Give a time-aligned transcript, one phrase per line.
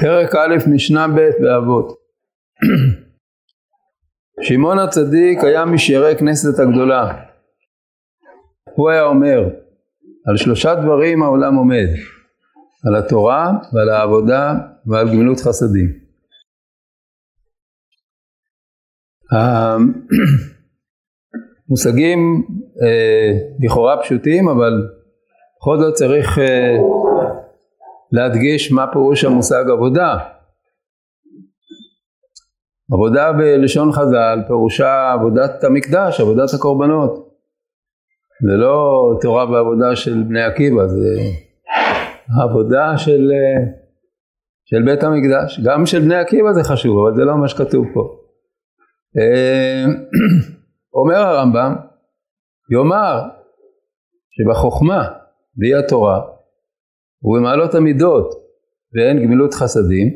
[0.00, 1.98] פרק א' משנה ב' באבות.
[4.42, 7.22] שמעון הצדיק היה משיירי כנסת הגדולה.
[8.74, 9.48] הוא היה אומר
[10.26, 11.88] על שלושה דברים העולם עומד
[12.86, 14.54] על התורה ועל העבודה
[14.86, 16.06] ועל גמילות חסדים.
[21.68, 22.46] המושגים
[22.82, 24.72] אה, לכאורה פשוטים אבל
[25.58, 26.76] בכל זאת צריך אה,
[28.12, 30.18] להדגיש מה פירוש המושג עבודה.
[32.92, 37.26] עבודה בלשון חז"ל פירושה עבודת המקדש, עבודת הקורבנות.
[38.42, 41.20] זה לא תורה ועבודה של בני עקיבא, זה
[42.44, 43.30] עבודה של,
[44.64, 45.60] של בית המקדש.
[45.64, 48.00] גם של בני עקיבא זה חשוב, אבל זה לא מה שכתוב פה.
[51.00, 51.74] אומר הרמב"ם,
[52.72, 53.22] יאמר
[54.30, 55.08] שבחוכמה
[55.58, 56.35] והיא התורה
[57.26, 58.34] ובמעלות המידות
[58.94, 60.08] ואין גמילות חסדים,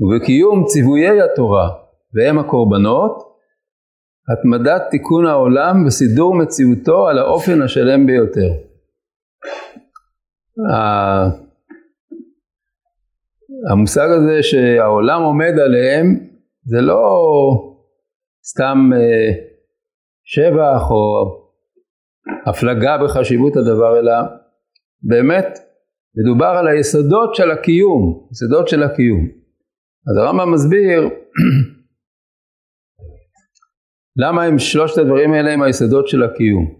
[0.00, 1.68] ובקיום ציוויי התורה
[2.14, 3.28] והם הקורבנות,
[4.32, 8.50] התמדת תיקון העולם וסידור מציאותו על האופן השלם ביותר.
[13.70, 16.28] המושג הזה שהעולם עומד עליהם
[16.64, 17.20] זה לא
[18.44, 19.30] סתם אה,
[20.24, 21.38] שבח או
[22.46, 24.12] הפלגה בחשיבות הדבר אלא
[25.02, 25.58] באמת
[26.16, 29.28] מדובר על היסודות של הקיום, יסודות של הקיום.
[30.10, 31.02] אז הרמב"ם מסביר
[34.22, 36.78] למה הם שלושת הדברים האלה הם היסודות של הקיום.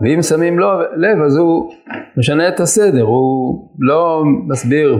[0.00, 1.72] ואם שמים לו לב אז הוא
[2.16, 4.94] משנה את הסדר, הוא לא מסביר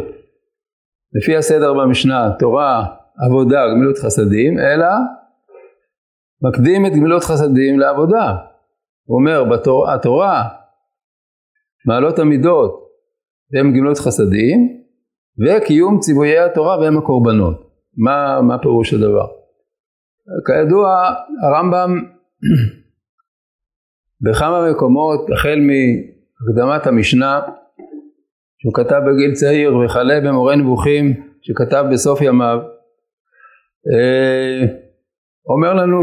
[1.12, 2.86] לפי הסדר במשנה תורה,
[3.26, 4.86] עבודה, גמילות חסדים, אלא
[6.42, 8.36] מקדים את גמילות חסדים לעבודה.
[9.06, 10.48] הוא אומר בתורה, התורה,
[11.86, 12.85] מעלות המידות,
[13.52, 14.82] והם גמלות חסדים,
[15.38, 17.66] וקיום ציוויי התורה והם הקורבנות.
[17.96, 19.26] מה, מה פירוש הדבר?
[20.46, 22.00] כידוע הרמב"ם
[24.24, 27.40] בכמה מקומות החל מהקדמת המשנה
[28.58, 32.58] שהוא כתב בגיל צעיר וכלה במורה נבוכים שכתב בסוף ימיו
[33.92, 34.66] אה,
[35.46, 36.00] אומר לנו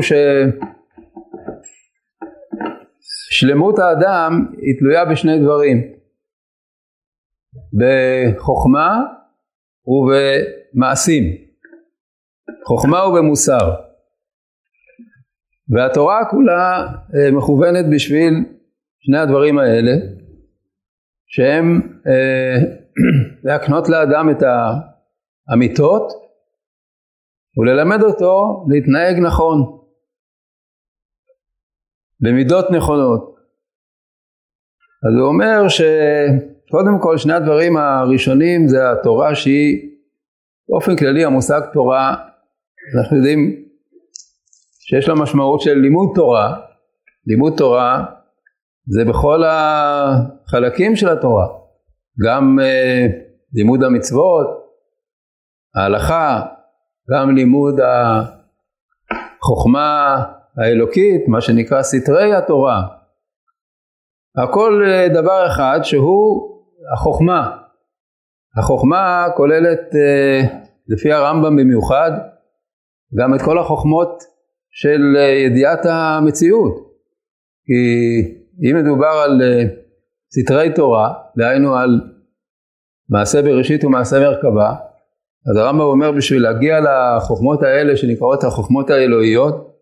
[3.32, 5.94] ששלמות האדם היא תלויה בשני דברים
[7.80, 9.02] בחוכמה
[9.86, 11.24] ובמעשים,
[12.68, 13.76] חוכמה ובמוסר.
[15.70, 18.34] והתורה כולה אה, מכוונת בשביל
[19.00, 19.92] שני הדברים האלה,
[21.28, 22.56] שהם אה,
[23.44, 24.44] להקנות לאדם את
[25.50, 26.04] האמיתות
[27.58, 29.80] וללמד אותו להתנהג נכון,
[32.20, 33.36] במידות נכונות.
[35.08, 35.82] אז הוא אומר ש...
[36.76, 39.90] קודם כל שני הדברים הראשונים זה התורה שהיא
[40.70, 42.16] באופן כללי המושג תורה
[42.98, 43.66] אנחנו יודעים
[44.80, 46.60] שיש לה משמעות של לימוד תורה.
[47.28, 48.06] לימוד תורה
[48.86, 51.48] זה בכל החלקים של התורה.
[52.28, 53.08] גם אה,
[53.54, 54.48] לימוד המצוות
[55.76, 56.42] ההלכה
[57.12, 57.80] גם לימוד
[59.40, 60.24] החוכמה
[60.58, 62.82] האלוקית מה שנקרא סתרי התורה.
[64.44, 66.53] הכל אה, דבר אחד שהוא
[66.94, 67.58] החוכמה.
[68.58, 70.42] החוכמה כוללת אה,
[70.88, 72.12] לפי הרמב"ם במיוחד
[73.20, 74.24] גם את כל החוכמות
[74.72, 76.94] של אה, ידיעת המציאות.
[77.66, 77.84] כי
[78.70, 79.64] אם מדובר על אה,
[80.40, 82.02] סתרי תורה, דהיינו על
[83.10, 84.76] מעשה בראשית ומעשה מרכבה,
[85.52, 89.74] אז הרמב"ם אומר בשביל להגיע לחוכמות האלה שנקראות החוכמות האלוהיות,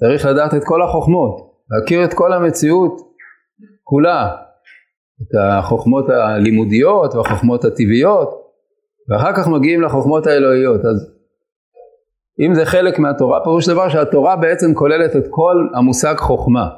[0.00, 3.00] צריך לדעת את כל החוכמות, להכיר את כל המציאות
[3.82, 4.36] כולה,
[5.22, 8.30] את החוכמות הלימודיות והחוכמות הטבעיות
[9.10, 11.10] ואחר כך מגיעים לחוכמות האלוהיות אז
[12.46, 16.68] אם זה חלק מהתורה פירוש דבר שהתורה בעצם כוללת את כל המושג חוכמה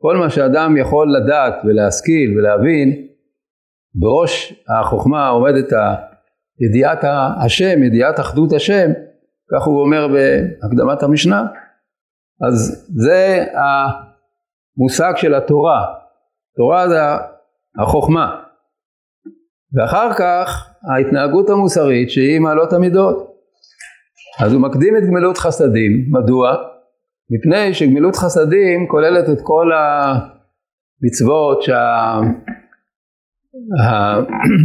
[0.00, 3.06] כל מה שאדם יכול לדעת ולהשכיל ולהבין
[3.94, 5.72] בראש החוכמה עומדת
[6.60, 7.04] ידיעת
[7.44, 8.90] השם, ידיעת אחדות השם,
[9.52, 11.46] כך הוא אומר בהקדמת המשנה.
[12.48, 13.44] אז זה
[14.76, 15.84] המושג של התורה.
[16.56, 16.98] תורה זה
[17.82, 18.40] החוכמה.
[19.74, 23.34] ואחר כך ההתנהגות המוסרית שהיא מעלות המידות.
[24.40, 26.56] אז הוא מקדים את גמילות חסדים, מדוע?
[27.30, 29.70] מפני שגמילות חסדים כוללת את כל
[31.02, 31.62] המצוות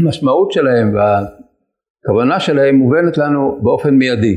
[0.07, 0.61] שהמשמעות שה...
[0.61, 4.35] שלהם והכוונה שלהם מובנת לנו באופן מיידי.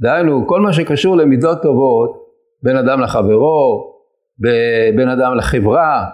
[0.00, 2.26] דהיינו כל מה שקשור למידות טובות
[2.62, 3.92] בין אדם לחברו,
[4.96, 6.04] בין אדם לחברה,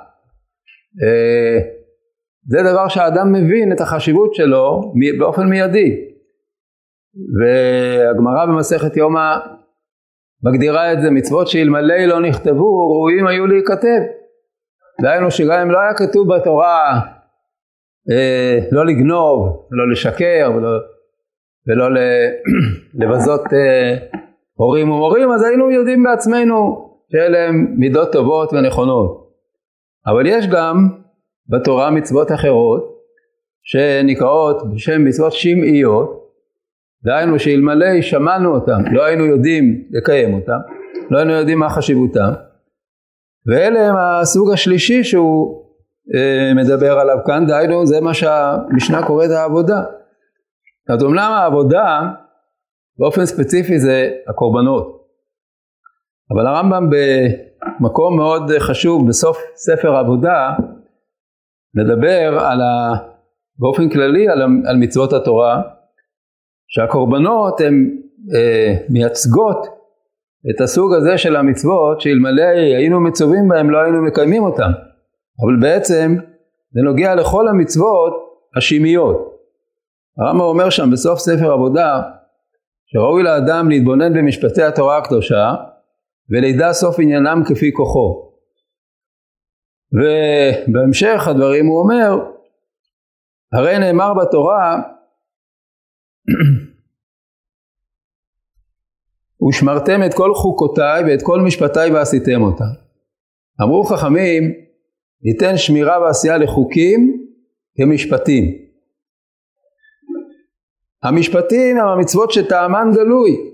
[2.46, 6.12] זה דבר שהאדם מבין את החשיבות שלו באופן מיידי.
[7.38, 9.36] והגמרא במסכת יומא
[10.42, 14.00] מגדירה את זה מצוות שאלמלא לא נכתבו ראויים היו להיכתב.
[15.02, 17.00] דהיינו שגם אם לא היה כתוב בתורה
[18.10, 20.68] אה, לא לגנוב, לא לשקר ולא,
[21.68, 22.00] ולא
[23.00, 23.96] לבזות אה,
[24.54, 29.21] הורים ומורים, אז היינו יודעים בעצמנו שאלה הם מידות טובות ונכונות.
[30.06, 30.88] אבל יש גם
[31.48, 32.92] בתורה מצוות אחרות
[33.62, 36.22] שנקראות בשם מצוות שמעיות,
[37.04, 40.58] דהיינו שאלמלא שמענו אותם, לא היינו יודעים לקיים אותם,
[41.10, 42.30] לא היינו יודעים מה חשיבותם,
[43.46, 45.62] ואלה הם הסוג השלישי שהוא
[46.14, 49.82] אה, מדבר עליו כאן, דהיינו זה מה שהמשנה קוראת העבודה.
[50.88, 52.00] אז אומנם העבודה
[52.98, 55.01] באופן ספציפי זה הקורבנות,
[56.32, 60.50] אבל הרמב"ם במקום מאוד חשוב בסוף ספר עבודה
[61.74, 62.94] מדבר על ה...
[63.58, 65.62] באופן כללי על, על מצוות התורה
[66.68, 67.90] שהקורבנות הן
[68.34, 69.66] אה, מייצגות
[70.50, 74.70] את הסוג הזה של המצוות שאלמלא היינו מצווים בהם לא היינו מקיימים אותם.
[75.44, 76.16] אבל בעצם
[76.72, 78.12] זה נוגע לכל המצוות
[78.56, 79.32] השמיות
[80.18, 82.02] הרמב"ם אומר שם בסוף ספר עבודה
[82.86, 85.54] שראוי לאדם להתבונן במשפטי התורה הקדושה
[86.32, 88.32] ולידע סוף עניינם כפי כוחו
[89.92, 92.32] ובהמשך הדברים הוא אומר
[93.52, 94.82] הרי נאמר בתורה
[99.48, 102.72] ושמרתם את כל חוקותיי ואת כל משפטיי ועשיתם אותם.
[103.62, 104.42] אמרו חכמים
[105.22, 107.26] ניתן שמירה ועשייה לחוקים
[107.76, 108.44] כמשפטים.
[111.02, 113.51] המשפטים הם המצוות שטעמן גלוי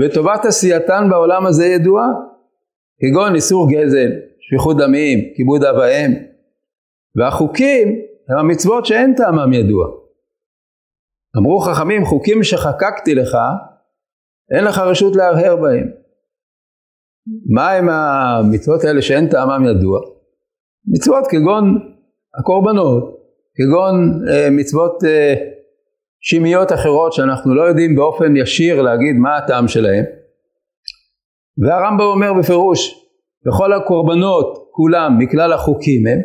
[0.00, 2.08] וטובת עשייתן בעולם הזה ידועה
[3.00, 4.10] כגון איסור גזל,
[4.40, 6.10] שפיכות דמים, כיבוד אב ואם
[7.16, 7.88] והחוקים
[8.28, 9.86] הם המצוות שאין טעמם ידוע.
[11.38, 13.36] אמרו חכמים חוקים שחקקתי לך
[14.56, 15.90] אין לך רשות להרהר בהם.
[17.54, 20.00] מה הם המצוות האלה שאין טעמם ידוע?
[20.86, 21.78] מצוות כגון
[22.40, 23.16] הקורבנות,
[23.54, 25.34] כגון אה, מצוות אה,
[26.26, 30.04] שמיות אחרות שאנחנו לא יודעים באופן ישיר להגיד מה הטעם שלהם.
[31.58, 33.08] והרמב"ם אומר בפירוש,
[33.46, 36.20] בכל הקורבנות כולם מכלל החוקים הם,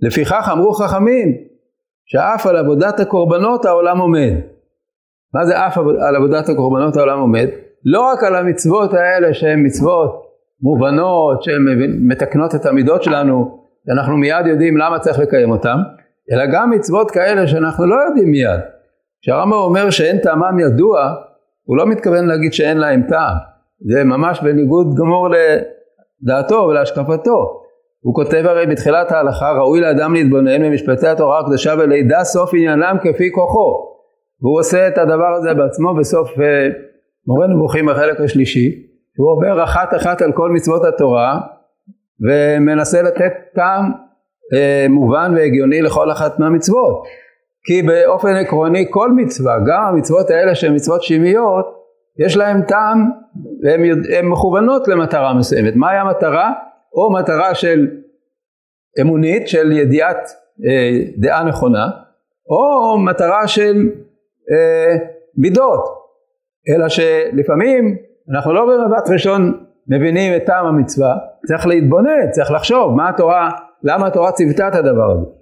[0.00, 1.34] לפיכך אמרו חכמים
[2.06, 4.32] שאף על עבודת הקורבנות העולם עומד.
[5.34, 7.48] מה זה אף על עבודת הקורבנות העולם עומד?
[7.84, 10.22] לא רק על המצוות האלה שהן מצוות
[10.60, 11.62] מובנות, שהן
[12.08, 15.76] מתקנות את המידות שלנו, שאנחנו מיד יודעים למה צריך לקיים אותן,
[16.32, 18.75] אלא גם מצוות כאלה שאנחנו לא יודעים מיד.
[19.26, 21.14] כשהרמב"ם אומר שאין טעמם ידוע,
[21.64, 23.36] הוא לא מתכוון להגיד שאין להם טעם.
[23.80, 27.62] זה ממש בניגוד גמור לדעתו ולהשקפתו.
[28.00, 33.32] הוא כותב הרי בתחילת ההלכה, ראוי לאדם להתבונן במשפטי התורה הקדושה ולידע סוף עניינם כפי
[33.32, 33.96] כוחו.
[34.42, 36.40] והוא עושה את הדבר הזה בעצמו בסוף uh,
[37.26, 38.70] מורה נבוכים בחלק השלישי,
[39.18, 41.40] הוא עובר אחת אחת על כל מצוות התורה
[42.20, 47.25] ומנסה לתת טעם uh, מובן והגיוני לכל אחת מהמצוות.
[47.66, 51.66] כי באופן עקרוני כל מצווה, גם המצוות האלה שהן מצוות שמיות,
[52.26, 53.10] יש להן טעם
[53.62, 55.76] והן מכוונות למטרה מסוימת.
[55.76, 56.52] מהי המטרה?
[56.96, 57.86] או מטרה של
[59.00, 60.30] אמונית, של ידיעת
[60.68, 61.86] אה, דעה נכונה,
[62.50, 63.90] או מטרה של
[64.52, 64.96] אה,
[65.36, 65.84] מידות,
[66.68, 67.96] אלא שלפעמים
[68.34, 73.50] אנחנו לא במבט ראשון מבינים את טעם המצווה, צריך להתבונן, צריך לחשוב מה התורה,
[73.82, 75.35] למה התורה ציוותה את הדבר הזה.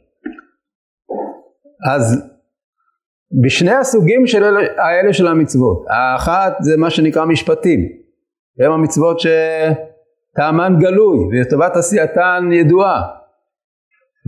[1.95, 2.35] אז
[3.43, 7.81] בשני הסוגים של אלה, האלה של המצוות, האחת זה מה שנקרא משפטים,
[8.61, 13.03] הם המצוות שטעמן גלוי וטובת עשייתן ידועה,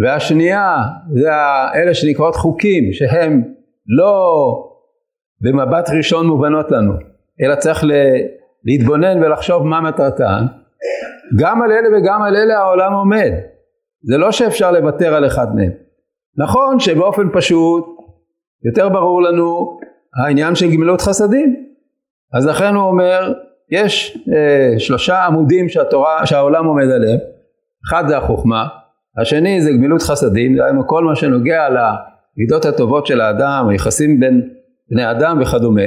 [0.04, 0.76] והשנייה
[1.14, 1.28] זה
[1.74, 3.42] אלה שנקראות חוקים שהם
[3.98, 4.32] לא
[5.40, 6.92] במבט ראשון מובנות לנו,
[7.42, 7.84] אלא צריך
[8.64, 10.46] להתבונן ולחשוב מה מטרתן,
[11.38, 13.32] גם על אלה וגם על אלה העולם עומד,
[14.02, 15.85] זה לא שאפשר לוותר על אחד מהם.
[16.38, 17.84] נכון שבאופן פשוט
[18.64, 19.78] יותר ברור לנו
[20.24, 21.66] העניין של גמילות חסדים,
[22.34, 23.32] אז לכן הוא אומר
[23.70, 27.18] יש אה, שלושה עמודים שהתורה, שהעולם עומד עליהם,
[27.88, 28.66] אחד זה החוכמה,
[29.20, 34.48] השני זה גמילות חסדים, דהיינו כל מה שנוגע למידות הטובות של האדם, היחסים בין
[34.90, 35.82] בני אדם וכדומה.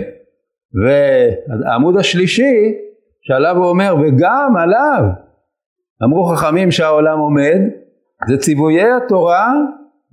[0.83, 2.73] והעמוד השלישי
[3.21, 5.03] שעליו הוא אומר וגם עליו
[6.03, 7.59] אמרו חכמים שהעולם עומד
[8.29, 9.53] זה ציוויי התורה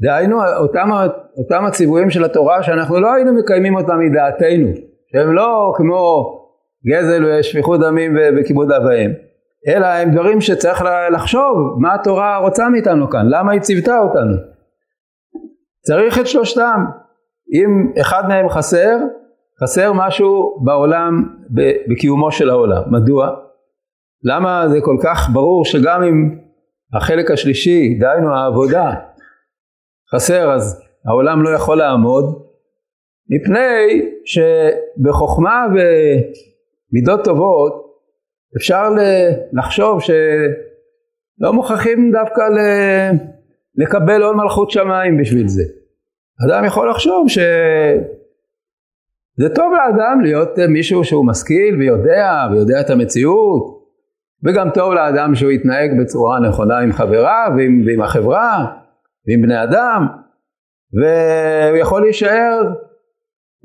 [0.00, 0.90] דהיינו אותם,
[1.36, 4.68] אותם הציוויים של התורה שאנחנו לא היינו מקיימים אותם מדעתנו
[5.12, 6.24] שהם לא כמו
[6.86, 9.10] גזל ושפיכות דמים וכיבוד אב ואם
[9.68, 14.36] אלא הם דברים שצריך לחשוב מה התורה רוצה מאיתנו כאן למה היא ציוותה אותנו
[15.86, 16.84] צריך את שלושתם
[17.52, 18.96] אם אחד מהם חסר
[19.62, 21.28] חסר משהו בעולם,
[21.88, 22.82] בקיומו של העולם.
[22.86, 23.30] מדוע?
[24.24, 26.38] למה זה כל כך ברור שגם אם
[26.94, 28.94] החלק השלישי, דהיינו העבודה,
[30.14, 32.42] חסר אז העולם לא יכול לעמוד,
[33.30, 37.86] מפני שבחוכמה ומידות טובות
[38.56, 38.88] אפשר
[39.52, 42.42] לחשוב שלא מוכרחים דווקא
[43.76, 45.62] לקבל עול מלכות שמיים בשביל זה.
[46.48, 47.44] אדם יכול לחשוב שזה
[49.54, 53.76] טוב לאדם להיות מישהו שהוא משכיל ויודע ויודע את המציאות
[54.44, 58.66] וגם טוב לאדם שהוא יתנהג בצורה נכונה עם חבריו ועם, ועם החברה
[59.28, 60.06] ועם בני אדם
[60.92, 62.60] והוא יכול להישאר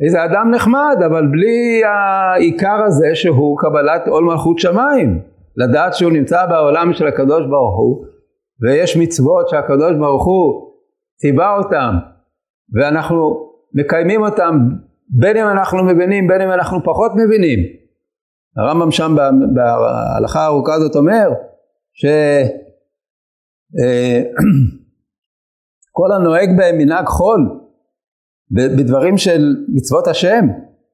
[0.06, 5.22] איזה אדם נחמד אבל בלי העיקר הזה שהוא קבלת עול מלכות שמיים.
[5.58, 8.06] לדעת שהוא נמצא בעולם של הקדוש ברוך הוא
[8.62, 10.72] ויש מצוות שהקדוש ברוך הוא
[11.18, 11.96] ציווה אותם
[12.74, 14.60] ואנחנו מקיימים אותם
[15.10, 17.60] בין אם אנחנו מבינים בין אם אנחנו פחות מבינים.
[18.58, 19.16] הרמב"ם שם
[19.54, 21.30] בהלכה הארוכה הזאת אומר
[21.94, 22.12] שכל
[26.00, 27.60] אה, הנוהג בהם מנהג חול
[28.52, 30.46] בדברים של מצוות השם.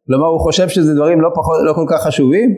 [0.08, 2.56] כלומר הוא חושב שזה דברים לא, פחות, לא כל כך חשובים.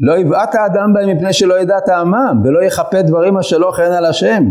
[0.00, 4.04] לא יבעט האדם בהם מפני שלא ידע טעמם ולא יכפה דברים אשר לא חן על
[4.04, 4.44] השם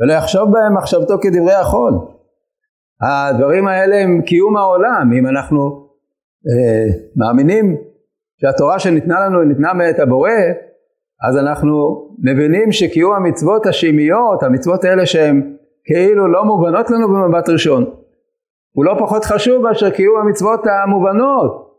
[0.00, 1.92] ולא יחשוב בהם מחשבתו כדברי החול.
[3.02, 5.12] הדברים האלה הם קיום העולם.
[5.18, 5.88] אם אנחנו
[6.48, 7.76] אה, מאמינים
[8.40, 10.30] שהתורה שניתנה לנו ניתנה מאת הבורא,
[11.28, 11.72] אז אנחנו
[12.22, 17.84] מבינים שקיום המצוות השמיות, המצוות האלה שהן כאילו לא מובנות לנו במבט ראשון,
[18.72, 21.72] הוא לא פחות חשוב מאשר קיום המצוות המובנות.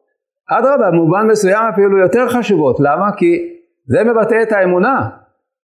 [0.50, 2.80] אדרבה, במובן מסוים אפילו יותר חשובות.
[2.80, 3.12] למה?
[3.18, 3.50] כי
[3.86, 5.10] זה מבטא את האמונה.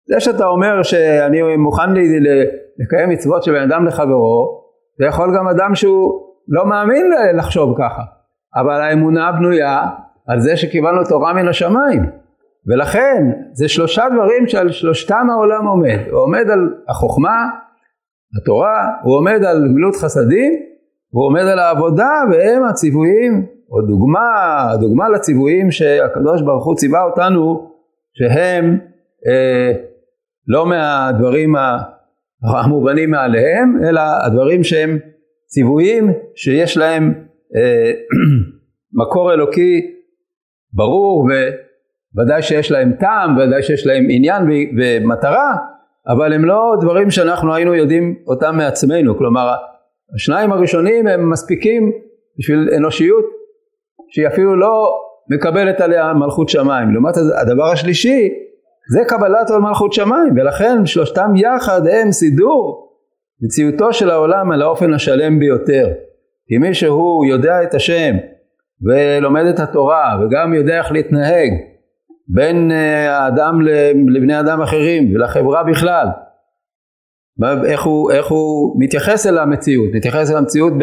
[0.09, 2.19] זה שאתה אומר שאני מוכן לי
[2.79, 4.63] לקיים מצוות של בן אדם לחברו,
[4.99, 8.01] זה יכול גם אדם שהוא לא מאמין לחשוב ככה.
[8.55, 9.81] אבל האמונה בנויה
[10.27, 12.26] על זה שקיבלנו תורה מן השמיים.
[12.67, 15.99] ולכן זה שלושה דברים שעל שלושתם העולם עומד.
[16.11, 17.45] הוא עומד על החוכמה,
[18.41, 20.53] התורה, הוא עומד על גמילות חסדים,
[21.13, 27.71] והוא עומד על העבודה, והם הציוויים, או דוגמה, דוגמה לציוויים שהקדוש ברוך הוא ציווה אותנו,
[28.13, 28.79] שהם
[29.27, 29.71] אה,
[30.47, 31.55] לא מהדברים
[32.43, 34.97] המובנים מעליהם, אלא הדברים שהם
[35.47, 37.13] ציוויים שיש להם
[37.55, 37.91] אה,
[39.01, 39.91] מקור אלוקי
[40.73, 41.27] ברור
[42.17, 44.43] וודאי שיש להם טעם, ודאי שיש להם עניין
[44.77, 45.55] ומטרה,
[46.07, 49.55] אבל הם לא דברים שאנחנו היינו יודעים אותם מעצמנו, כלומר
[50.15, 51.91] השניים הראשונים הם מספיקים
[52.39, 53.25] בשביל אנושיות
[54.09, 54.93] שהיא אפילו לא
[55.29, 56.93] מקבלת עליה מלכות שמיים.
[56.93, 58.29] לעומת הדבר השלישי
[58.93, 62.87] זה קבלת עול מלכות שמיים ולכן שלושתם יחד הם סידור
[63.41, 65.87] מציאותו של העולם על האופן השלם ביותר.
[66.47, 68.15] כי מי שהוא יודע את השם
[68.87, 71.49] ולומד את התורה וגם יודע איך להתנהג
[72.27, 73.61] בין אה, האדם
[74.15, 76.07] לבני אדם אחרים ולחברה בכלל
[77.65, 80.73] איך הוא, איך הוא מתייחס אל המציאות, מתייחס אל המציאות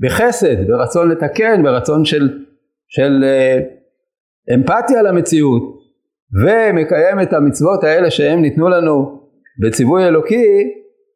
[0.00, 2.38] בחסד, ברצון לתקן, ברצון של,
[2.88, 3.58] של אה,
[4.54, 5.62] אמפתיה למציאות
[6.44, 9.20] ומקיים את המצוות האלה שהם ניתנו לנו
[9.62, 10.72] בציווי אלוקי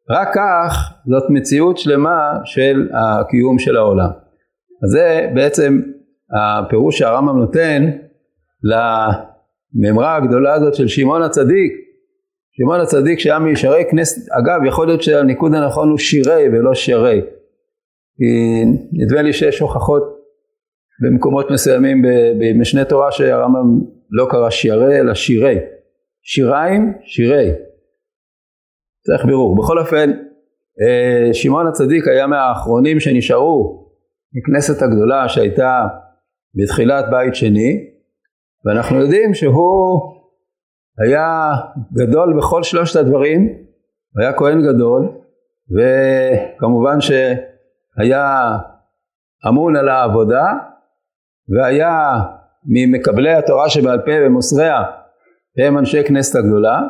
[0.09, 4.09] רק כך זאת מציאות שלמה של הקיום של העולם.
[4.83, 5.81] אז זה בעצם
[6.37, 7.89] הפירוש שהרמב"ם נותן
[9.73, 11.73] למימרה הגדולה הזאת של שמעון הצדיק.
[12.57, 17.21] שמעון הצדיק שהיה מישרי כנסת, אגב יכול להיות שהניקוד הנכון הוא שירי ולא שרי.
[18.17, 20.03] כי נדמה לי שיש הוכחות
[21.03, 22.01] במקומות מסוימים
[22.39, 23.81] במשנה תורה שהרמב"ם
[24.11, 25.55] לא קרא שירי אלא שירי.
[26.23, 27.51] שיריים, שירי.
[29.05, 29.57] צריך בירור.
[29.57, 30.11] בכל אופן,
[30.81, 33.85] אה, שמעון הצדיק היה מהאחרונים שנשארו
[34.33, 35.87] מכנסת הגדולה שהייתה
[36.55, 37.94] בתחילת בית שני,
[38.65, 39.99] ואנחנו יודעים שהוא
[41.05, 41.49] היה
[41.93, 43.49] גדול בכל שלושת הדברים,
[44.19, 45.09] היה כהן גדול,
[45.75, 48.57] וכמובן שהיה
[49.47, 50.45] אמון על העבודה,
[51.49, 52.13] והיה
[52.65, 54.83] ממקבלי התורה שבעל פה ומוסריה,
[55.57, 56.81] הם אנשי כנסת הגדולה,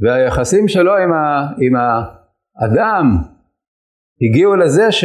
[0.00, 3.16] והיחסים שלו עם, ה, עם האדם
[4.22, 5.04] הגיעו לזה ש...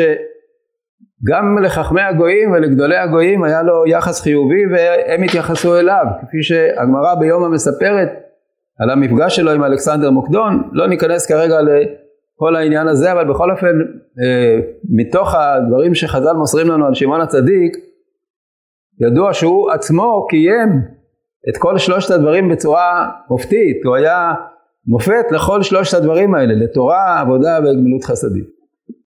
[1.30, 6.06] גם לחכמי הגויים ולגדולי הגויים היה לו יחס חיובי והם התייחסו אליו.
[6.22, 8.10] כפי שהגמרא ביומא מספרת
[8.80, 13.80] על המפגש שלו עם אלכסנדר מוקדון לא ניכנס כרגע לכל העניין הזה אבל בכל אופן
[14.24, 17.78] אה, מתוך הדברים שחז"ל מוסרים לנו על שמעון הצדיק
[19.02, 20.82] ידוע שהוא עצמו קיים
[21.50, 23.86] את כל שלושת הדברים בצורה מופתית.
[23.86, 24.34] הוא היה
[24.88, 28.57] מופת לכל שלושת הדברים האלה לתורה עבודה וגמילות חסדים